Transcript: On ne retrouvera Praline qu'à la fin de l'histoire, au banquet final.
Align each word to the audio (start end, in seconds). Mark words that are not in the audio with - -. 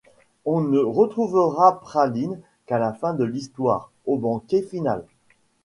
On 0.45 0.61
ne 0.61 0.79
retrouvera 0.79 1.79
Praline 1.79 2.39
qu'à 2.65 2.79
la 2.79 2.91
fin 2.91 3.13
de 3.13 3.23
l'histoire, 3.23 3.91
au 4.07 4.17
banquet 4.17 4.63
final. 4.63 5.05